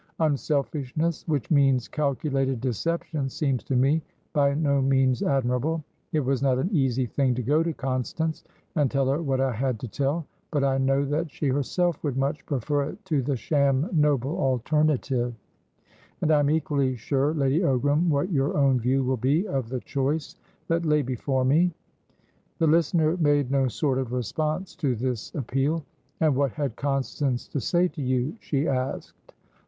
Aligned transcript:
Unselfishness 0.19 1.27
which 1.27 1.51
means 1.51 1.87
calculated 1.87 2.59
deception 2.59 3.29
seems 3.29 3.63
to 3.63 3.75
me 3.75 4.01
by 4.33 4.55
no 4.55 4.81
means 4.81 5.21
admirable. 5.21 5.83
It 6.11 6.21
was 6.21 6.41
not 6.41 6.57
an 6.57 6.71
easy 6.71 7.05
thing 7.05 7.35
to 7.35 7.43
go 7.43 7.61
to 7.61 7.71
Constance, 7.71 8.43
and 8.75 8.89
tell 8.89 9.07
her 9.09 9.21
what 9.21 9.39
I 9.39 9.51
had 9.53 9.79
to 9.81 9.87
tell; 9.87 10.25
but 10.49 10.63
I 10.63 10.79
know 10.79 11.05
that 11.05 11.29
she 11.29 11.49
herself 11.49 12.03
would 12.03 12.17
much 12.17 12.43
prefer 12.47 12.85
it 12.89 13.05
to 13.05 13.21
the 13.21 13.35
sham 13.35 13.89
noble 13.93 14.39
alternative. 14.39 15.35
And 16.19 16.31
I 16.31 16.39
am 16.39 16.49
equally 16.49 16.95
sure, 16.95 17.35
Lady 17.35 17.59
Ogram, 17.59 18.07
what 18.09 18.31
your 18.31 18.57
own 18.57 18.79
view 18.79 19.03
will 19.03 19.17
be 19.17 19.47
of 19.47 19.69
the 19.69 19.81
choice 19.81 20.35
that 20.67 20.83
lay 20.83 21.03
before 21.03 21.45
me." 21.45 21.75
The 22.57 22.65
listener 22.65 23.17
made 23.17 23.51
no 23.51 23.67
sort 23.67 23.99
of 23.99 24.13
response 24.13 24.75
to 24.77 24.95
this 24.95 25.31
appeal. 25.35 25.85
"And 26.19 26.35
what 26.35 26.53
had 26.53 26.75
Constance 26.75 27.47
to 27.49 27.59
say 27.59 27.87
to 27.89 28.01
you?" 28.01 28.35
she 28.39 28.67
asked. 28.67 29.35